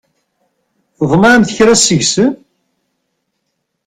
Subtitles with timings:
[0.97, 2.31] Tḍemɛemt kra seg-sen?